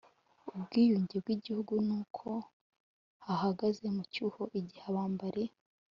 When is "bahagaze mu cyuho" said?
3.25-4.41